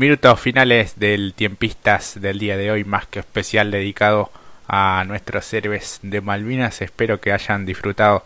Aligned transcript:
Minutos 0.00 0.40
finales 0.40 0.98
del 0.98 1.34
tiempistas 1.34 2.18
del 2.18 2.38
día 2.38 2.56
de 2.56 2.70
hoy, 2.70 2.84
más 2.84 3.06
que 3.06 3.18
especial 3.18 3.70
dedicado 3.70 4.30
a 4.66 5.04
nuestros 5.06 5.52
héroes 5.52 6.00
de 6.02 6.22
Malvinas. 6.22 6.80
Espero 6.80 7.20
que 7.20 7.32
hayan 7.32 7.66
disfrutado 7.66 8.24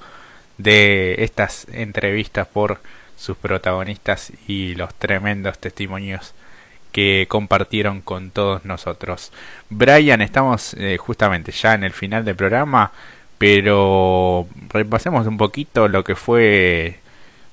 de 0.56 1.16
estas 1.18 1.66
entrevistas 1.72 2.46
por 2.46 2.78
sus 3.16 3.36
protagonistas 3.36 4.30
y 4.46 4.76
los 4.76 4.94
tremendos 4.94 5.58
testimonios 5.58 6.32
que 6.92 7.26
compartieron 7.28 8.02
con 8.02 8.30
todos 8.30 8.64
nosotros. 8.64 9.32
Brian, 9.68 10.22
estamos 10.22 10.74
eh, 10.74 10.96
justamente 10.96 11.50
ya 11.50 11.74
en 11.74 11.82
el 11.82 11.92
final 11.92 12.24
del 12.24 12.36
programa, 12.36 12.92
pero 13.36 14.46
repasemos 14.68 15.26
un 15.26 15.38
poquito 15.38 15.88
lo 15.88 16.04
que 16.04 16.14
fue 16.14 17.00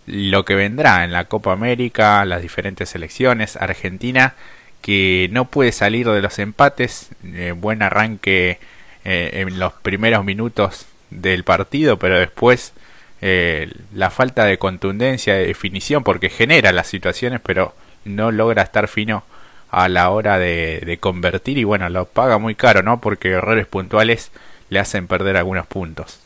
lo 0.05 0.45
que 0.45 0.55
vendrá 0.55 1.03
en 1.03 1.11
la 1.11 1.25
Copa 1.25 1.53
América, 1.53 2.25
las 2.25 2.41
diferentes 2.41 2.89
selecciones, 2.89 3.55
Argentina 3.55 4.35
que 4.81 5.29
no 5.31 5.45
puede 5.45 5.71
salir 5.71 6.09
de 6.09 6.21
los 6.21 6.39
empates, 6.39 7.09
eh, 7.23 7.53
buen 7.55 7.81
arranque 7.81 8.59
eh, 9.05 9.29
en 9.33 9.59
los 9.59 9.73
primeros 9.73 10.25
minutos 10.25 10.87
del 11.09 11.43
partido, 11.43 11.97
pero 11.97 12.19
después 12.19 12.73
eh, 13.21 13.71
la 13.93 14.09
falta 14.09 14.45
de 14.45 14.57
contundencia, 14.57 15.35
de 15.35 15.45
definición, 15.45 16.03
porque 16.03 16.29
genera 16.29 16.71
las 16.71 16.87
situaciones, 16.87 17.41
pero 17.41 17.75
no 18.05 18.31
logra 18.31 18.63
estar 18.63 18.87
fino 18.87 19.23
a 19.69 19.87
la 19.87 20.09
hora 20.09 20.39
de, 20.39 20.81
de 20.85 20.97
convertir 20.97 21.57
y 21.57 21.63
bueno, 21.63 21.87
lo 21.89 22.05
paga 22.05 22.37
muy 22.39 22.55
caro, 22.55 22.83
¿no? 22.83 22.99
Porque 22.99 23.29
errores 23.29 23.67
puntuales 23.67 24.31
le 24.69 24.79
hacen 24.79 25.07
perder 25.07 25.37
algunos 25.37 25.67
puntos. 25.67 26.19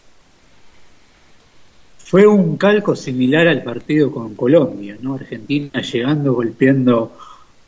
Fue 2.16 2.26
un 2.26 2.56
calco 2.56 2.96
similar 2.96 3.46
al 3.50 3.62
partido 3.62 4.10
con 4.10 4.36
Colombia, 4.36 4.98
¿no? 5.02 5.16
Argentina 5.16 5.82
llegando, 5.82 6.32
golpeando 6.32 7.12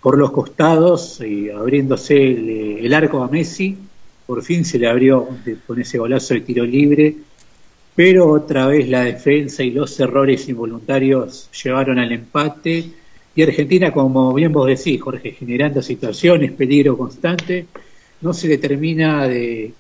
por 0.02 0.18
los 0.18 0.32
costados 0.32 1.20
y 1.20 1.50
abriéndose 1.50 2.16
el, 2.16 2.94
arco 2.94 3.22
a 3.22 3.28
Messi. 3.28 3.78
Por 4.26 4.42
fin 4.44 4.64
se 4.64 4.80
le 4.80 4.88
abrió 4.88 5.28
con 5.68 5.82
ese 5.82 5.98
golazo 5.98 6.34
de 6.34 6.40
tiro 6.40 6.64
libre, 6.64 7.14
pero 7.94 8.32
otra 8.32 8.68
vez 8.68 8.88
la 8.88 9.02
defensa 9.02 9.64
y 9.64 9.72
los 9.72 10.00
errores 10.00 10.48
involuntarios 10.48 11.50
llevaron 11.62 12.00
al 12.00 12.14
empate. 12.14 12.90
Y 13.36 13.42
Argentina, 13.44 13.92
como 13.92 14.34
bien 14.34 14.54
vos 14.54 14.68
decís, 14.68 15.02
Jorge, 15.02 15.34
generando 15.34 15.82
situaciones, 15.82 16.54
peligro 16.54 16.98
constante, 16.98 17.66
no 18.22 18.34
se 18.34 18.48
le 18.48 18.58
termina 18.60 19.28
de, 19.28 19.74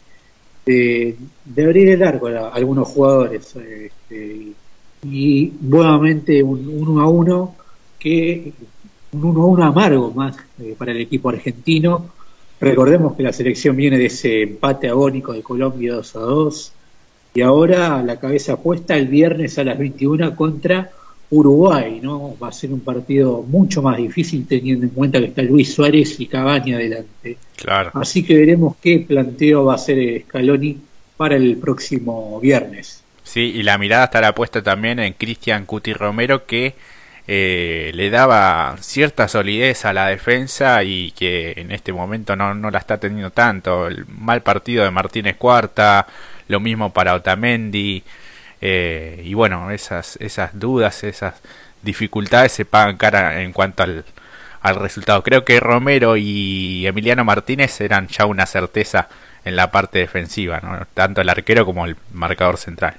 de, 0.66 1.63
abrir 1.63 1.88
el 1.88 2.03
arco 2.03 2.28
a, 2.28 2.50
algunos 2.50 2.89
jugadores. 2.89 3.56
Este, 3.56 4.52
y 5.11 5.53
nuevamente 5.61 6.44
un 6.44 6.67
1 6.67 7.02
a 7.02 7.08
1 7.08 7.55
que 8.00 8.52
un 9.13 9.25
1 9.25 9.41
a 9.41 9.45
1 9.45 9.63
amargo 9.66 10.11
más 10.11 10.36
eh, 10.59 10.75
para 10.77 10.91
el 10.91 11.02
equipo 11.02 11.30
argentino. 11.30 12.09
Recordemos 12.59 13.16
que 13.16 13.23
la 13.23 13.33
selección 13.33 13.75
viene 13.75 13.97
de 13.97 14.08
ese 14.08 14.41
empate 14.41 14.89
agónico 14.89 15.33
de 15.33 15.44
Colombia 15.44 15.94
2 15.94 16.16
a 16.16 16.19
2 16.19 16.73
y 17.35 17.41
ahora 17.41 18.02
la 18.02 18.19
cabeza 18.19 18.58
puesta 18.58 18.97
el 18.97 19.08
viernes 19.08 19.58
a 19.59 19.63
las 19.63 19.78
21 19.78 20.35
contra 20.35 20.91
Uruguay, 21.30 22.00
¿no? 22.02 22.35
Va 22.41 22.47
a 22.47 22.52
ser 22.52 22.72
un 22.72 22.80
partido 22.80 23.44
mucho 23.44 23.81
más 23.81 23.97
difícil 23.97 24.47
teniendo 24.47 24.85
en 24.85 24.91
cuenta 24.91 25.19
que 25.19 25.25
está 25.25 25.41
Luis 25.41 25.73
Suárez 25.73 26.19
y 26.19 26.25
Cavani 26.25 26.73
adelante. 26.73 27.38
Claro. 27.55 27.91
Así 27.94 28.23
que 28.23 28.35
veremos 28.35 28.78
qué 28.81 29.00
planteo 29.08 29.66
va 29.66 29.73
a 29.73 29.75
hacer 29.75 30.23
Scaloni 30.23 30.78
para 31.17 31.35
el 31.35 31.58
próximo 31.58 32.39
viernes. 32.39 33.03
Sí, 33.28 33.52
y 33.56 33.64
la 33.64 33.78
mirada 33.78 34.06
estará 34.06 34.33
puesta 34.33 34.64
también 34.64 35.00
en 35.00 35.11
Cristian 35.11 35.66
Cuti 35.66 35.92
Romero 35.92 36.45
que 36.45 36.75
eh, 37.28 37.92
le 37.94 38.09
daba 38.09 38.78
cierta 38.80 39.28
solidez 39.28 39.84
a 39.84 39.92
la 39.92 40.08
defensa 40.08 40.81
y 40.84 41.11
que 41.11 41.53
en 41.58 41.73
este 41.73 41.92
momento 41.92 42.38
no, 42.38 42.53
no 42.53 42.72
la 42.72 42.80
está 42.80 43.00
teniendo 43.00 43.31
tanto. 43.31 43.88
El 43.88 44.06
mal 44.08 44.44
partido 44.44 44.86
de 44.86 44.92
Martínez 44.92 45.36
Cuarta, 45.36 46.08
lo 46.47 46.61
mismo 46.61 46.94
para 46.94 47.16
Otamendi. 47.16 48.01
Eh, 48.62 49.22
y 49.25 49.34
bueno, 49.34 49.72
esas, 49.72 50.16
esas 50.22 50.57
dudas, 50.57 51.03
esas 51.03 51.35
dificultades 51.84 52.53
se 52.53 52.63
pagan 52.63 52.96
cara 52.96 53.41
en 53.41 53.51
cuanto 53.51 53.84
al, 53.84 54.06
al 54.62 54.75
resultado. 54.78 55.22
Creo 55.22 55.44
que 55.44 55.59
Romero 55.59 56.16
y 56.16 56.88
Emiliano 56.88 57.25
Martínez 57.25 57.81
eran 57.81 58.07
ya 58.07 58.25
una 58.25 58.46
certeza 58.46 59.09
en 59.44 59.57
la 59.57 59.69
parte 59.72 60.00
defensiva, 60.00 60.62
¿no? 60.62 60.88
tanto 60.94 61.22
el 61.22 61.30
arquero 61.30 61.66
como 61.66 61.85
el 61.85 61.97
marcador 62.13 62.57
central. 62.57 62.96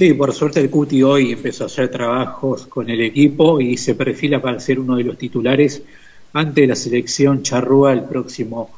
Sí, 0.00 0.14
por 0.14 0.32
suerte 0.32 0.60
el 0.60 0.70
Cuti 0.70 1.02
hoy 1.02 1.32
empezó 1.32 1.64
a 1.64 1.66
hacer 1.66 1.90
trabajos 1.90 2.66
con 2.68 2.88
el 2.88 3.02
equipo 3.02 3.60
y 3.60 3.76
se 3.76 3.94
perfila 3.94 4.40
para 4.40 4.58
ser 4.58 4.80
uno 4.80 4.96
de 4.96 5.04
los 5.04 5.18
titulares 5.18 5.82
ante 6.32 6.66
la 6.66 6.74
selección 6.74 7.42
charrúa 7.42 7.92
el 7.92 8.04
próximo 8.04 8.70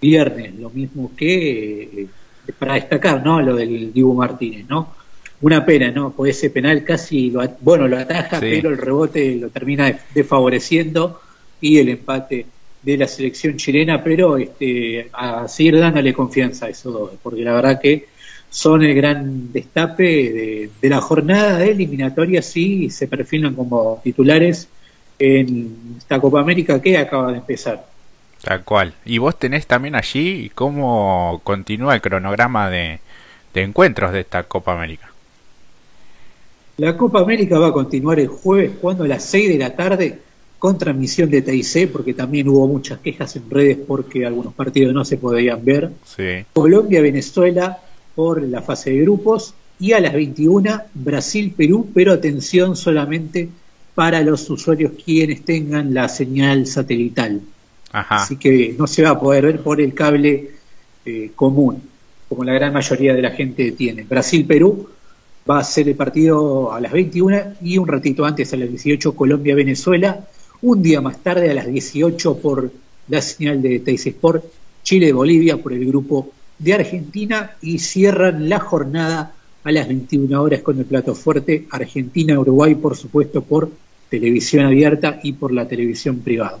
viernes. 0.00 0.54
Lo 0.54 0.70
mismo 0.70 1.12
que 1.14 1.82
eh, 1.82 2.06
para 2.58 2.76
destacar, 2.76 3.22
¿no? 3.22 3.42
Lo 3.42 3.54
del 3.54 3.92
Dibu 3.92 4.14
Martínez, 4.14 4.64
¿no? 4.66 4.94
Una 5.42 5.66
pena, 5.66 5.90
¿no? 5.90 6.12
Pues 6.12 6.38
ese 6.38 6.48
penal 6.48 6.82
casi, 6.82 7.30
lo, 7.30 7.46
bueno, 7.60 7.86
lo 7.86 7.98
ataja, 7.98 8.40
pero 8.40 8.70
el 8.70 8.78
rebote 8.78 9.36
lo 9.36 9.50
termina 9.50 9.94
desfavoreciendo 10.14 11.20
y 11.60 11.76
el 11.76 11.90
empate 11.90 12.46
de 12.82 12.96
la 12.96 13.06
selección 13.06 13.58
chilena, 13.58 14.02
pero 14.02 14.38
este, 14.38 15.10
a 15.12 15.46
seguir 15.46 15.78
dándole 15.78 16.14
confianza 16.14 16.64
a 16.64 16.68
esos 16.70 16.90
dos, 16.90 17.10
porque 17.22 17.42
la 17.42 17.52
verdad 17.52 17.78
que 17.78 18.13
son 18.54 18.84
el 18.84 18.94
gran 18.94 19.52
destape 19.52 20.70
de, 20.80 20.88
la 20.88 21.00
jornada 21.00 21.58
de 21.58 21.72
eliminatoria, 21.72 22.40
sí, 22.40 22.88
se 22.88 23.08
perfilan 23.08 23.52
como 23.56 24.00
titulares 24.04 24.68
en 25.18 25.96
esta 25.98 26.20
Copa 26.20 26.38
América 26.38 26.80
que 26.80 26.96
acaba 26.96 27.32
de 27.32 27.38
empezar. 27.38 27.84
Tal 28.44 28.62
cual. 28.62 28.94
Y 29.04 29.18
vos 29.18 29.36
tenés 29.36 29.66
también 29.66 29.96
allí 29.96 30.52
cómo 30.54 31.40
continúa 31.42 31.96
el 31.96 32.00
cronograma 32.00 32.70
de, 32.70 33.00
encuentros 33.54 34.12
de 34.12 34.20
esta 34.20 34.44
Copa 34.44 34.72
América. 34.72 35.10
La 36.76 36.96
Copa 36.96 37.22
América 37.22 37.58
va 37.58 37.68
a 37.68 37.72
continuar 37.72 38.20
el 38.20 38.28
jueves 38.28 38.70
cuando 38.80 39.02
a 39.02 39.08
las 39.08 39.24
6 39.24 39.48
de 39.48 39.58
la 39.58 39.74
tarde 39.74 40.20
con 40.60 40.78
transmisión 40.78 41.28
de 41.28 41.42
TIC, 41.42 41.90
porque 41.90 42.14
también 42.14 42.48
hubo 42.48 42.68
muchas 42.68 43.00
quejas 43.00 43.34
en 43.34 43.50
redes 43.50 43.78
porque 43.84 44.24
algunos 44.24 44.54
partidos 44.54 44.94
no 44.94 45.04
se 45.04 45.16
podían 45.16 45.64
ver. 45.64 45.90
Sí. 46.04 46.44
Colombia, 46.52 47.02
Venezuela, 47.02 47.80
por 48.14 48.42
la 48.42 48.62
fase 48.62 48.90
de 48.90 49.00
grupos 49.00 49.54
y 49.78 49.92
a 49.92 50.00
las 50.00 50.12
21 50.12 50.82
Brasil-Perú, 50.94 51.90
pero 51.92 52.12
atención 52.12 52.76
solamente 52.76 53.48
para 53.94 54.22
los 54.22 54.48
usuarios 54.50 54.92
quienes 55.04 55.44
tengan 55.44 55.94
la 55.94 56.08
señal 56.08 56.66
satelital. 56.66 57.40
Así 57.92 58.36
que 58.36 58.74
no 58.76 58.86
se 58.86 59.02
va 59.02 59.10
a 59.10 59.20
poder 59.20 59.46
ver 59.46 59.60
por 59.60 59.80
el 59.80 59.94
cable 59.94 60.50
eh, 61.06 61.30
común, 61.36 61.80
como 62.28 62.42
la 62.42 62.52
gran 62.52 62.72
mayoría 62.72 63.14
de 63.14 63.22
la 63.22 63.30
gente 63.30 63.70
tiene. 63.72 64.02
Brasil-Perú 64.02 64.88
va 65.48 65.58
a 65.58 65.64
ser 65.64 65.88
el 65.88 65.94
partido 65.94 66.72
a 66.72 66.80
las 66.80 66.90
21 66.90 67.56
y 67.62 67.78
un 67.78 67.86
ratito 67.86 68.24
antes 68.24 68.52
a 68.52 68.56
las 68.56 68.68
18 68.68 69.14
Colombia-Venezuela, 69.14 70.26
un 70.62 70.82
día 70.82 71.00
más 71.00 71.18
tarde 71.18 71.50
a 71.50 71.54
las 71.54 71.66
18 71.66 72.38
por 72.38 72.72
la 73.08 73.20
señal 73.20 73.62
de 73.62 73.80
Teis 73.80 74.06
Sport 74.06 74.44
Chile-Bolivia 74.82 75.56
por 75.58 75.72
el 75.72 75.86
grupo 75.86 76.30
de 76.58 76.74
Argentina 76.74 77.52
y 77.60 77.78
cierran 77.78 78.48
la 78.48 78.60
jornada 78.60 79.32
a 79.64 79.72
las 79.72 79.88
21 79.88 80.40
horas 80.40 80.60
con 80.60 80.78
el 80.78 80.84
plato 80.84 81.14
fuerte 81.14 81.66
Argentina-Uruguay, 81.70 82.74
por 82.74 82.96
supuesto, 82.96 83.42
por 83.42 83.70
televisión 84.10 84.66
abierta 84.66 85.20
y 85.22 85.32
por 85.32 85.52
la 85.52 85.66
televisión 85.66 86.20
privada. 86.20 86.58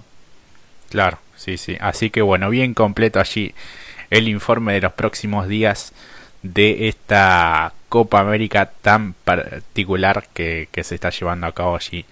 Claro, 0.90 1.18
sí, 1.36 1.56
sí. 1.58 1.76
Así 1.80 2.10
que 2.10 2.22
bueno, 2.22 2.50
bien 2.50 2.74
completo 2.74 3.20
allí 3.20 3.54
el 4.10 4.28
informe 4.28 4.74
de 4.74 4.80
los 4.80 4.92
próximos 4.92 5.48
días 5.48 5.92
de 6.42 6.88
esta 6.88 7.72
Copa 7.88 8.20
América 8.20 8.72
tan 8.82 9.12
particular 9.12 10.26
que, 10.32 10.68
que 10.70 10.84
se 10.84 10.94
está 10.96 11.10
llevando 11.10 11.46
a 11.46 11.52
cabo 11.52 11.76
allí 11.76 12.04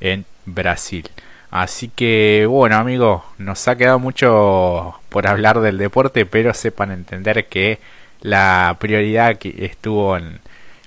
en 0.00 0.24
Brasil. 0.44 1.08
Así 1.50 1.88
que 1.88 2.46
bueno 2.48 2.76
amigos, 2.76 3.22
nos 3.38 3.66
ha 3.68 3.76
quedado 3.76 3.98
mucho 3.98 4.94
por 5.08 5.26
hablar 5.26 5.60
del 5.60 5.78
deporte, 5.78 6.26
pero 6.26 6.52
sepan 6.54 6.90
entender 6.90 7.46
que 7.46 7.78
la 8.20 8.76
prioridad 8.80 9.36
que 9.36 9.54
estuvo 9.64 10.16
en 10.16 10.40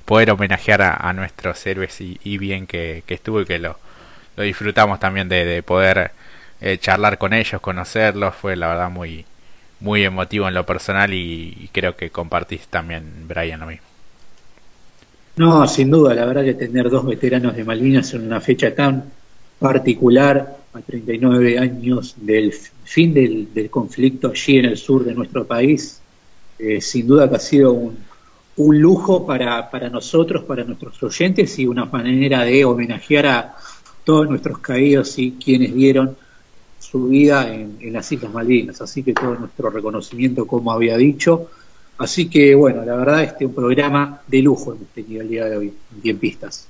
poder 0.06 0.32
homenajear 0.32 0.82
a, 0.82 1.14
nuestros 1.14 1.66
héroes 1.68 2.02
y, 2.02 2.38
bien 2.40 2.66
que, 2.66 3.04
estuvo 3.08 3.42
y 3.42 3.46
que 3.46 3.60
lo, 3.60 3.78
lo 4.36 4.44
disfrutamos 4.44 5.00
también 5.00 5.30
de, 5.30 5.62
poder 5.62 6.12
eh, 6.62 6.80
charlar 6.80 7.20
con 7.20 7.34
ellos, 7.34 7.62
conocerlos, 7.62 8.34
fue 8.36 8.56
la 8.56 8.70
verdad 8.70 8.90
muy, 8.90 9.26
muy 9.80 10.04
emotivo 10.04 10.48
en 10.48 10.56
lo 10.56 10.66
personal 10.66 11.14
y, 11.14 11.70
creo 11.72 11.96
que 11.96 12.10
compartís 12.10 12.68
también, 12.68 13.28
Brian, 13.28 13.60
lo 13.60 13.68
mismo. 13.68 13.86
No, 15.36 15.68
sin 15.68 15.92
duda, 15.92 16.16
la 16.16 16.26
verdad 16.26 16.44
que 16.44 16.56
tener 16.56 16.90
dos 16.90 17.06
veteranos 17.06 17.56
de 17.56 17.64
Malvinas 17.64 18.14
en 18.16 18.26
una 18.26 18.42
fecha 18.42 18.74
tan 18.74 19.12
particular 19.60 20.58
a 20.74 20.82
39 20.82 21.60
años 21.60 22.16
del 22.18 22.54
fin 22.54 23.14
del, 23.14 23.70
conflicto 23.70 24.30
allí 24.30 24.58
en 24.58 24.66
el 24.66 24.78
sur 24.78 25.04
de 25.04 25.14
nuestro 25.14 25.46
país, 25.46 26.02
eh, 26.58 26.82
sin 26.82 27.08
duda 27.08 27.30
que 27.30 27.36
ha 27.36 27.40
sido 27.40 27.74
un, 27.74 28.10
lujo 28.58 29.26
para, 29.26 29.70
para, 29.72 29.90
nosotros, 29.90 30.44
para 30.44 30.66
nuestros 30.66 31.02
oyentes 31.02 31.58
y 31.60 31.66
una 31.66 31.86
manera 31.86 32.44
de 32.44 32.66
homenajear 32.66 33.26
a 33.26 33.56
todos 34.04 34.30
nuestros 34.30 34.60
caídos 34.60 35.18
y 35.18 35.32
quienes 35.32 35.74
dieron 35.74 36.18
su 36.78 37.08
vida 37.08 37.54
en, 37.54 37.94
las 37.94 38.12
Islas 38.12 38.34
Malvinas. 38.34 38.82
Así 38.82 39.04
que 39.04 39.14
todo 39.14 39.36
nuestro 39.36 39.70
reconocimiento, 39.70 40.48
como 40.48 40.72
había 40.72 40.98
dicho. 40.98 41.50
Así 42.00 42.30
que, 42.30 42.56
bueno, 42.56 42.84
la 42.84 42.96
verdad, 42.96 43.24
este 43.24 43.44
es 43.44 43.50
un 43.50 43.56
programa 43.56 44.22
de 44.28 44.42
lujo 44.42 44.74
hemos 44.74 44.88
tenido 44.90 45.22
el 45.22 45.30
día 45.30 45.46
de 45.46 45.58
hoy, 45.58 45.74
en 45.96 46.02
Tiempistas. 46.02 46.68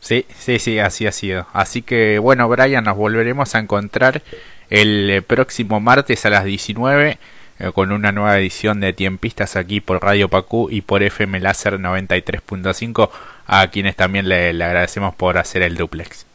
Sí, 0.00 0.24
sí, 0.38 0.58
sí, 0.58 0.78
así 0.78 1.06
ha 1.06 1.12
sido. 1.12 1.46
Así 1.52 1.82
que, 1.82 2.18
bueno, 2.18 2.48
Brian, 2.48 2.84
nos 2.84 2.96
volveremos 2.96 3.54
a 3.54 3.58
encontrar 3.58 4.22
el 4.70 5.22
próximo 5.26 5.80
martes 5.80 6.26
a 6.26 6.30
las 6.30 6.44
19 6.44 7.18
eh, 7.58 7.70
con 7.72 7.90
una 7.90 8.12
nueva 8.12 8.38
edición 8.38 8.80
de 8.80 8.92
Tiempistas 8.92 9.56
aquí 9.56 9.80
por 9.80 10.02
Radio 10.02 10.28
Pacú 10.28 10.68
y 10.70 10.82
por 10.82 11.02
FM 11.02 11.40
Láser 11.40 11.78
93.5, 11.78 13.10
a 13.46 13.68
quienes 13.68 13.96
también 13.96 14.28
le, 14.28 14.52
le 14.52 14.64
agradecemos 14.64 15.14
por 15.14 15.38
hacer 15.38 15.62
el 15.62 15.76
duplex. 15.76 16.26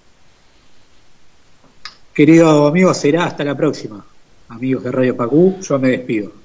Querido 2.14 2.68
amigo, 2.68 2.94
será 2.94 3.26
hasta 3.26 3.44
la 3.44 3.56
próxima. 3.56 4.04
Amigos 4.50 4.84
de 4.84 4.92
Radio 4.92 5.16
Pacú, 5.16 5.60
yo 5.62 5.80
me 5.80 5.90
despido. 5.90 6.41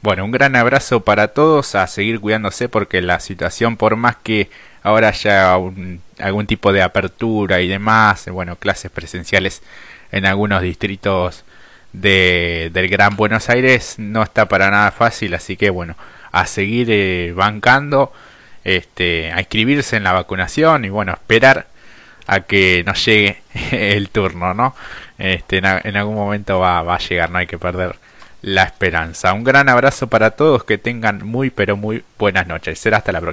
Bueno, 0.00 0.24
un 0.24 0.30
gran 0.30 0.54
abrazo 0.54 1.00
para 1.00 1.28
todos, 1.28 1.74
a 1.74 1.86
seguir 1.88 2.20
cuidándose 2.20 2.68
porque 2.68 3.02
la 3.02 3.18
situación, 3.18 3.76
por 3.76 3.96
más 3.96 4.14
que 4.16 4.48
ahora 4.82 5.08
haya 5.08 5.54
algún 5.54 6.46
tipo 6.46 6.72
de 6.72 6.82
apertura 6.82 7.60
y 7.60 7.68
demás, 7.68 8.28
bueno, 8.30 8.54
clases 8.56 8.92
presenciales 8.92 9.60
en 10.12 10.24
algunos 10.24 10.62
distritos 10.62 11.44
de, 11.92 12.70
del 12.72 12.88
Gran 12.88 13.16
Buenos 13.16 13.50
Aires 13.50 13.96
no 13.98 14.22
está 14.22 14.46
para 14.48 14.70
nada 14.70 14.92
fácil, 14.92 15.34
así 15.34 15.56
que 15.56 15.70
bueno, 15.70 15.96
a 16.30 16.46
seguir 16.46 16.88
eh, 16.90 17.32
bancando, 17.34 18.12
este, 18.62 19.32
a 19.32 19.40
inscribirse 19.40 19.96
en 19.96 20.04
la 20.04 20.12
vacunación 20.12 20.84
y 20.84 20.90
bueno, 20.90 21.12
esperar 21.12 21.66
a 22.28 22.40
que 22.40 22.84
nos 22.86 23.04
llegue 23.04 23.42
el 23.72 24.10
turno, 24.10 24.54
¿no? 24.54 24.76
Este, 25.18 25.58
en, 25.58 25.96
algún 25.96 26.14
momento 26.14 26.60
va, 26.60 26.82
va 26.82 26.94
a 26.94 26.98
llegar, 26.98 27.30
no 27.30 27.38
hay 27.38 27.48
que 27.48 27.58
perder 27.58 27.96
la 28.42 28.64
esperanza. 28.64 29.32
Un 29.32 29.44
gran 29.44 29.68
abrazo 29.68 30.06
para 30.08 30.30
todos, 30.30 30.64
que 30.64 30.78
tengan 30.78 31.26
muy 31.26 31.50
pero 31.50 31.76
muy 31.76 32.04
buenas 32.18 32.46
noches. 32.46 32.78
Será 32.78 32.98
hasta 32.98 33.12
la 33.12 33.20
próxima. 33.20 33.26